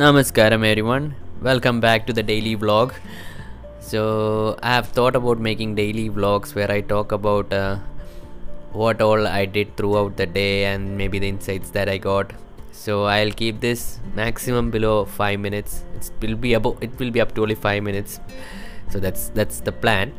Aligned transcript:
Namaskaram 0.00 0.62
everyone. 0.66 1.14
Welcome 1.42 1.78
back 1.78 2.06
to 2.06 2.12
the 2.14 2.22
daily 2.22 2.56
vlog. 2.56 2.94
So 3.80 4.58
I 4.62 4.70
have 4.76 4.86
thought 4.98 5.14
about 5.14 5.38
making 5.38 5.74
daily 5.74 6.08
vlogs 6.08 6.54
where 6.54 6.70
I 6.70 6.80
talk 6.80 7.12
about 7.12 7.52
uh, 7.52 7.76
what 8.72 9.02
all 9.02 9.26
I 9.26 9.44
did 9.44 9.76
throughout 9.76 10.16
the 10.16 10.24
day 10.24 10.64
and 10.64 10.96
maybe 10.96 11.18
the 11.18 11.28
insights 11.28 11.68
that 11.72 11.90
I 11.90 11.98
got. 11.98 12.32
So 12.72 13.04
I'll 13.04 13.30
keep 13.42 13.60
this 13.60 14.00
maximum 14.14 14.70
below 14.70 15.04
five 15.04 15.38
minutes. 15.38 15.84
It 15.96 16.10
will 16.22 16.36
be 16.36 16.54
about 16.54 16.82
it 16.82 16.98
will 16.98 17.10
be 17.10 17.20
up 17.20 17.34
to 17.34 17.42
only 17.42 17.56
five 17.66 17.82
minutes. 17.82 18.20
So 18.88 19.00
that's 19.00 19.28
that's 19.40 19.60
the 19.60 19.72
plan 19.72 20.14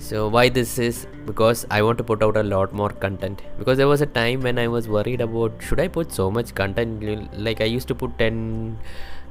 so 0.00 0.28
why 0.28 0.48
this 0.48 0.78
is? 0.78 1.06
Because 1.26 1.66
i 1.70 1.82
want 1.82 1.98
to 1.98 2.04
put 2.04 2.22
out 2.22 2.36
a 2.36 2.42
lot 2.42 2.72
more 2.72 2.88
content. 2.88 3.42
Because 3.58 3.76
there 3.76 3.86
was 3.86 4.00
a 4.00 4.06
time 4.06 4.40
when 4.40 4.58
i 4.58 4.66
was 4.66 4.88
worried 4.88 5.20
about 5.20 5.52
should 5.60 5.80
i 5.80 5.88
put 5.88 6.12
so 6.12 6.30
much 6.30 6.54
content? 6.54 7.38
Like 7.38 7.60
i 7.60 7.64
used 7.64 7.86
to 7.88 7.94
put 7.94 8.18
10 8.18 8.78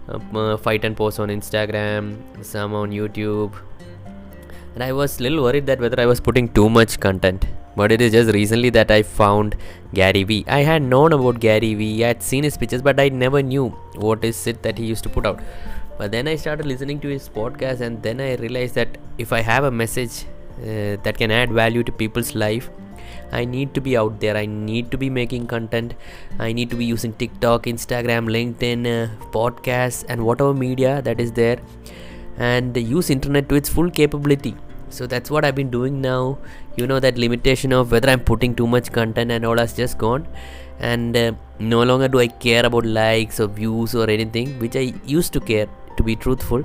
uh, 0.08 0.58
5 0.58 0.82
10 0.82 0.96
posts 0.96 1.20
on 1.20 1.30
instagram 1.30 2.14
some 2.46 2.76
on 2.76 2.92
youtube. 2.92 3.54
And 4.76 4.84
i 4.84 4.94
was 4.94 5.20
little 5.20 5.42
worried 5.42 5.66
that 5.66 5.80
whether 5.80 6.00
i 6.00 6.06
was 6.06 6.20
putting 6.20 6.50
too 6.50 6.70
much 6.70 7.00
content. 7.00 7.48
But 7.76 7.92
it 7.92 8.02
is 8.02 8.12
just 8.12 8.34
recently 8.34 8.70
that 8.72 8.92
i 8.92 9.02
found 9.02 9.56
gary 9.94 10.24
vee 10.24 10.44
i 10.48 10.60
had 10.70 10.82
known 10.84 11.14
about 11.14 11.40
gary 11.40 11.74
vee 11.74 12.04
i 12.06 12.10
had 12.10 12.22
seen 12.22 12.44
his 12.44 12.58
pictures 12.58 12.82
but 12.82 13.00
i 13.00 13.10
never 13.10 13.42
knew 13.42 13.70
what 14.08 14.24
is 14.24 14.46
it 14.46 14.62
that 14.64 14.78
he 14.78 14.86
used 14.86 15.04
to 15.04 15.10
put 15.10 15.26
out. 15.26 15.40
But 15.98 16.12
then 16.12 16.28
i 16.28 16.36
started 16.36 16.66
listening 16.66 17.00
to 17.02 17.08
his 17.10 17.28
podcast 17.28 17.82
and 17.82 18.04
then 18.04 18.22
i 18.22 18.36
realized 18.36 18.76
that 18.76 19.00
if 19.18 19.34
i 19.34 19.42
have 19.42 19.64
a 19.64 19.72
message 19.72 20.26
uh, 20.62 20.98
that 21.04 21.18
can 21.18 21.32
add 21.32 21.52
value 21.52 21.84
to 21.84 21.92
people's 21.92 22.36
life. 22.36 22.70
I 23.32 23.46
need 23.46 23.74
to 23.76 23.82
be 23.82 23.96
out 23.98 24.20
there. 24.20 24.36
I 24.36 24.46
need 24.46 24.92
to 24.92 24.98
be 24.98 25.10
making 25.10 25.48
content. 25.48 25.94
I 26.40 26.52
need 26.52 26.70
to 26.72 26.76
be 26.76 26.86
using 26.86 27.14
tiktok 27.14 27.64
instagram 27.64 28.30
linkedin 28.36 28.88
uh, 28.88 29.10
podcasts 29.32 30.06
and 30.10 30.26
whatever 30.26 30.54
media 30.54 31.02
that 31.04 31.20
is 31.20 31.32
there 31.32 31.60
and 32.38 32.76
use 32.78 33.10
internet 33.10 33.50
to 33.50 33.56
its 33.56 33.70
full 33.70 33.92
capability. 33.92 34.56
So 34.90 35.06
that's 35.06 35.30
what 35.30 35.46
i've 35.46 35.56
been 35.56 35.70
doing 35.70 36.02
now. 36.02 36.40
You 36.76 36.88
know 36.88 37.00
that 37.00 37.18
limitation 37.18 37.74
of 37.74 37.92
whether 37.92 38.10
i'm 38.10 38.22
putting 38.22 38.56
too 38.56 38.68
much 38.68 38.92
content 38.92 39.32
and 39.32 39.46
all 39.46 39.58
has 39.58 39.74
just 39.74 39.98
gone. 39.98 40.28
And 40.80 41.16
uh, 41.16 41.34
no 41.60 41.84
longer 41.84 42.08
do 42.08 42.20
i 42.20 42.28
care 42.28 42.66
about 42.66 42.86
likes 42.86 43.40
or 43.40 43.48
views 43.48 43.94
or 43.94 44.10
anything 44.10 44.58
which 44.60 44.76
i 44.78 44.94
used 45.06 45.34
to 45.34 45.40
care 45.40 45.68
to 45.98 46.04
be 46.04 46.16
truthful. 46.16 46.64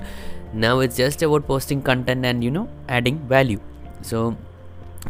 Now 0.52 0.78
it's 0.80 0.96
just 0.96 1.22
about 1.22 1.46
posting 1.46 1.82
content 1.82 2.24
and 2.24 2.42
you 2.42 2.50
know 2.50 2.68
adding 2.88 3.18
value 3.28 3.60
so 4.10 4.36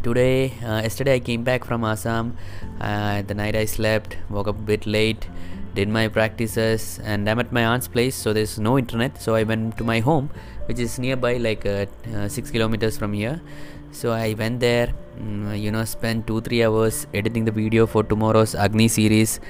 today 0.03 0.55
uh, 0.63 0.81
yesterday 0.87 1.15
i 1.15 1.19
came 1.19 1.43
back 1.43 1.65
from 1.65 1.85
assam 1.85 2.37
uh, 2.81 3.23
the 3.23 3.35
night 3.35 3.57
i 3.57 3.65
slept 3.65 4.17
woke 4.31 4.49
up 4.53 4.59
a 4.65 4.67
bit 4.73 4.87
late 4.87 5.29
did 5.75 5.89
my 5.89 6.07
practices 6.07 7.01
and 7.03 7.29
i'm 7.29 7.41
at 7.45 7.51
my 7.51 7.65
aunt's 7.71 7.89
place 7.89 8.15
so 8.15 8.33
there's 8.33 8.59
no 8.59 8.79
internet 8.79 9.21
so 9.21 9.35
i 9.35 9.43
went 9.43 9.77
to 9.77 9.85
my 9.93 9.99
home 9.99 10.31
which 10.67 10.79
is 10.79 10.99
nearby 10.99 11.37
like 11.49 11.67
uh, 11.67 11.87
uh, 12.15 12.29
6 12.29 12.51
kilometers 12.53 12.97
from 12.97 13.13
here 13.13 13.41
so 13.91 14.13
i 14.13 14.33
went 14.35 14.61
there 14.61 14.95
um, 15.21 15.53
you 15.55 15.73
know 15.73 15.85
spent 15.85 16.27
2 16.29 16.41
3 16.43 16.65
hours 16.65 17.07
editing 17.13 17.45
the 17.45 17.57
video 17.61 17.87
for 17.87 18.05
tomorrow's 18.05 18.55
agni 18.55 18.87
series 18.87 19.41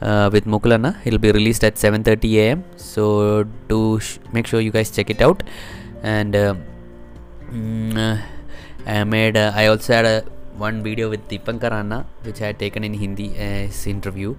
uh, 0.00 0.30
with 0.32 0.46
Mukulana. 0.46 0.96
It'll 1.04 1.18
be 1.18 1.32
released 1.32 1.64
at 1.64 1.74
7:30 1.74 2.34
a.m. 2.36 2.64
So 2.76 3.44
do 3.68 4.00
sh- 4.00 4.18
make 4.32 4.46
sure 4.46 4.60
you 4.60 4.70
guys 4.70 4.90
check 4.90 5.10
it 5.10 5.20
out. 5.20 5.42
And 6.02 6.34
uh, 6.34 6.54
mm, 7.52 8.22
I 8.90 9.04
made. 9.04 9.36
Uh, 9.36 9.52
I 9.54 9.66
also 9.66 9.92
had 9.92 10.04
a 10.04 10.24
one 10.56 10.82
video 10.82 11.08
with 11.08 11.28
Deepankar 11.28 11.70
Anna, 11.72 12.04
which 12.22 12.40
I 12.42 12.46
had 12.46 12.58
taken 12.58 12.82
in 12.82 12.94
Hindi 12.94 13.36
as 13.36 13.86
interview. 13.86 14.34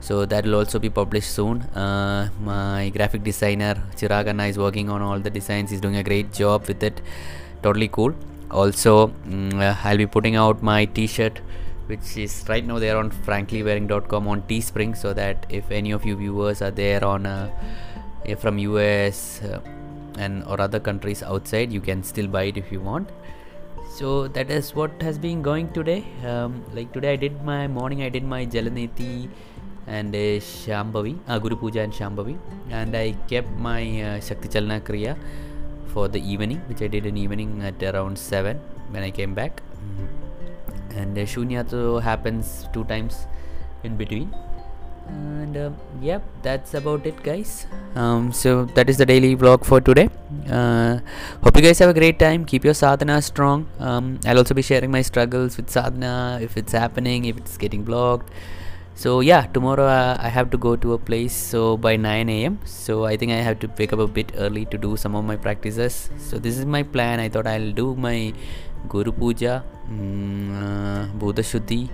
So 0.00 0.24
that 0.26 0.44
will 0.44 0.54
also 0.54 0.78
be 0.78 0.90
published 0.90 1.30
soon. 1.30 1.62
Uh, 1.84 2.30
my 2.40 2.90
graphic 2.90 3.24
designer 3.24 3.74
Chirag 3.96 4.28
Anna 4.28 4.44
is 4.44 4.58
working 4.58 4.88
on 4.88 5.02
all 5.02 5.18
the 5.18 5.30
designs. 5.30 5.70
He's 5.70 5.80
doing 5.80 5.96
a 5.96 6.04
great 6.04 6.32
job 6.32 6.68
with 6.68 6.82
it. 6.82 7.00
Totally 7.62 7.88
cool. 7.88 8.14
Also, 8.50 9.08
mm, 9.08 9.76
I'll 9.84 9.98
be 9.98 10.06
putting 10.06 10.36
out 10.36 10.62
my 10.62 10.84
T-shirt 10.84 11.40
which 11.86 12.16
is 12.16 12.44
right 12.48 12.64
now 12.66 12.78
there 12.78 12.96
on 12.96 13.10
franklywearing.com 13.10 14.26
on 14.28 14.42
teespring 14.42 14.96
so 14.96 15.12
that 15.12 15.46
if 15.48 15.70
any 15.70 15.92
of 15.92 16.04
you 16.04 16.16
viewers 16.16 16.60
are 16.60 16.72
there 16.72 17.04
on 17.04 17.26
uh, 17.26 17.48
from 18.38 18.58
us 18.58 19.40
uh, 19.42 19.60
and 20.18 20.42
or 20.44 20.60
other 20.60 20.80
countries 20.80 21.22
outside 21.22 21.72
you 21.72 21.80
can 21.80 22.02
still 22.02 22.26
buy 22.26 22.44
it 22.44 22.56
if 22.56 22.72
you 22.72 22.80
want 22.80 23.08
so 23.96 24.28
that 24.28 24.50
is 24.50 24.74
what 24.74 25.02
has 25.02 25.18
been 25.18 25.42
going 25.42 25.72
today. 25.72 26.04
Um, 26.24 26.64
like 26.74 26.92
today 26.92 27.12
i 27.12 27.16
did 27.16 27.42
my 27.42 27.66
morning 27.66 28.02
i 28.02 28.08
did 28.08 28.24
my 28.24 28.44
jalaneti 28.46 29.28
and 29.86 30.14
uh, 30.14 30.40
shambhavi 30.50 31.14
uh, 31.28 31.38
guru 31.38 31.56
puja 31.56 31.80
and 31.82 31.92
shambhavi. 31.92 32.36
And 32.70 32.96
i 32.96 33.12
kept 33.28 33.50
my 33.68 33.82
uh, 34.02 34.20
shakti 34.20 34.48
chalana 34.48 34.80
kriya 34.80 35.16
for 35.94 36.08
the 36.08 36.20
evening 36.32 36.60
which 36.68 36.82
i 36.82 36.88
did 36.88 37.06
in 37.06 37.16
evening 37.16 37.62
at 37.62 37.82
around 37.82 38.18
7 38.18 38.58
when 38.90 39.02
i 39.02 39.10
came 39.10 39.34
back. 39.34 39.62
And 40.90 41.18
uh, 41.18 41.22
Shunyato 41.22 42.02
happens 42.02 42.66
two 42.72 42.84
times 42.84 43.26
in 43.84 43.96
between 43.96 44.34
and 45.08 45.56
uh, 45.56 45.70
yep 46.00 46.22
that's 46.42 46.74
about 46.74 47.06
it 47.06 47.22
guys. 47.22 47.66
Um, 47.94 48.32
so 48.32 48.64
that 48.76 48.90
is 48.90 48.98
the 48.98 49.06
daily 49.06 49.34
vlog 49.36 49.64
for 49.64 49.80
today. 49.80 50.08
Uh, 50.50 50.98
hope 51.42 51.56
you 51.56 51.62
guys 51.62 51.78
have 51.78 51.90
a 51.90 51.94
great 51.94 52.18
time. 52.18 52.44
Keep 52.44 52.64
your 52.64 52.74
sadhana 52.74 53.22
strong. 53.22 53.66
Um, 53.78 54.20
i'll 54.26 54.38
also 54.38 54.54
be 54.54 54.62
sharing 54.62 54.90
my 54.90 55.02
struggles 55.02 55.56
with 55.56 55.70
sadhana 55.70 56.38
if 56.42 56.56
it's 56.56 56.72
happening 56.72 57.24
if 57.24 57.36
it's 57.36 57.56
getting 57.56 57.84
blocked. 57.84 58.30
So 58.94 59.20
yeah 59.20 59.46
tomorrow 59.46 59.84
uh, 59.84 60.16
i 60.18 60.28
have 60.28 60.50
to 60.50 60.56
go 60.56 60.74
to 60.74 60.94
a 60.94 60.98
place 60.98 61.34
so 61.34 61.76
by 61.76 61.96
9 61.96 62.30
a.m 62.30 62.58
so 62.64 63.04
i 63.04 63.14
think 63.14 63.30
i 63.30 63.42
have 63.46 63.58
to 63.58 63.68
wake 63.78 63.92
up 63.92 63.98
a 63.98 64.06
bit 64.06 64.32
early 64.38 64.64
to 64.66 64.78
do 64.78 64.96
some 64.96 65.14
of 65.14 65.24
my 65.24 65.36
practices. 65.36 66.08
So 66.18 66.38
this 66.38 66.56
is 66.58 66.64
my 66.64 66.82
plan. 66.82 67.20
I 67.20 67.28
thought 67.28 67.46
i'll 67.46 67.72
do 67.72 67.94
my 67.94 68.32
guru 68.88 69.12
puja 69.12 69.64
um, 69.90 70.50
uh, 70.62 71.06
bhuta 71.20 71.42
shuddhi 71.50 71.88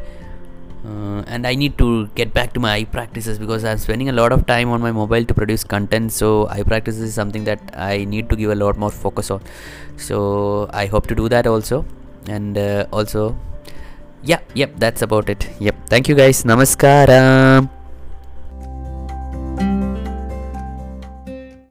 uh, 0.84 1.22
and 1.26 1.46
I 1.46 1.54
need 1.54 1.78
to 1.78 2.06
get 2.08 2.34
back 2.34 2.52
to 2.54 2.60
my 2.60 2.74
eye 2.74 2.84
practices 2.84 3.38
because 3.38 3.64
I'm 3.64 3.78
spending 3.78 4.08
a 4.08 4.12
lot 4.12 4.32
of 4.32 4.46
time 4.46 4.70
on 4.70 4.80
my 4.80 4.92
mobile 4.92 5.24
to 5.24 5.34
produce 5.34 5.64
content. 5.64 6.12
So 6.12 6.48
eye 6.48 6.62
practices 6.62 7.02
is 7.02 7.14
something 7.14 7.44
that 7.44 7.60
I 7.74 8.04
need 8.04 8.28
to 8.30 8.36
give 8.36 8.50
a 8.50 8.54
lot 8.54 8.76
more 8.76 8.90
focus 8.90 9.30
on. 9.30 9.42
So 9.96 10.68
I 10.72 10.86
hope 10.86 11.06
to 11.08 11.14
do 11.14 11.28
that 11.28 11.46
also, 11.46 11.84
and 12.26 12.58
uh, 12.58 12.86
also, 12.92 13.36
yeah, 14.22 14.40
yep, 14.54 14.72
that's 14.76 15.02
about 15.02 15.28
it. 15.28 15.48
Yep, 15.60 15.76
thank 15.88 16.08
you 16.08 16.14
guys. 16.14 16.42
Namaskaram. 16.44 17.81